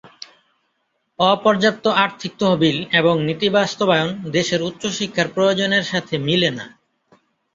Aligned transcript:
অপর্যাপ্ত 1.19 1.85
আর্থিক 2.03 2.31
তহবিল 2.39 2.77
এবং 2.91 3.15
নীতি 3.27 3.47
বাস্তবায়ন 3.49 4.31
দেশের 4.31 4.61
উচ্চশিক্ষার 4.61 5.27
প্রয়োজনের 5.35 5.83
সাথে 5.83 6.15
মিলে 6.27 6.49
না। 6.51 6.65